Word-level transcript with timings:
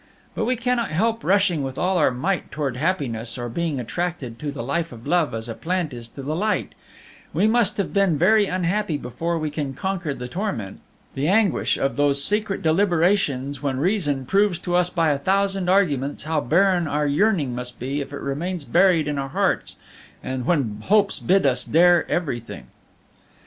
But 0.33 0.45
we 0.45 0.55
cannot 0.55 0.89
help 0.89 1.23
rushing 1.23 1.61
with 1.61 1.77
all 1.77 1.99
our 1.99 2.09
might 2.09 2.49
towards 2.49 2.75
happiness, 2.79 3.37
or 3.37 3.49
being 3.49 3.79
attracted 3.79 4.39
to 4.39 4.51
the 4.51 4.63
life 4.63 4.91
of 4.91 5.05
love 5.05 5.35
as 5.35 5.47
a 5.47 5.53
plant 5.53 5.93
is 5.93 6.07
to 6.07 6.23
the 6.23 6.35
light; 6.35 6.73
we 7.33 7.45
must 7.45 7.77
have 7.77 7.93
been 7.93 8.17
very 8.17 8.47
unhappy 8.47 8.97
before 8.97 9.37
we 9.37 9.51
can 9.51 9.75
conquer 9.75 10.15
the 10.15 10.27
torment, 10.27 10.79
the 11.13 11.27
anguish 11.27 11.77
of 11.77 11.97
those 11.97 12.23
secret 12.23 12.63
deliberations 12.63 13.61
when 13.61 13.77
reason 13.77 14.25
proves 14.25 14.57
to 14.57 14.75
us 14.75 14.89
by 14.89 15.11
a 15.11 15.19
thousand 15.19 15.69
arguments 15.69 16.23
how 16.23 16.41
barren 16.41 16.87
our 16.87 17.05
yearning 17.05 17.53
must 17.53 17.77
be 17.77 18.01
if 18.01 18.11
it 18.11 18.21
remains 18.21 18.65
buried 18.65 19.07
in 19.07 19.19
our 19.19 19.29
hearts, 19.29 19.75
and 20.23 20.47
when 20.47 20.81
hopes 20.85 21.19
bid 21.19 21.45
us 21.45 21.63
dare 21.63 22.09
everything. 22.09 22.65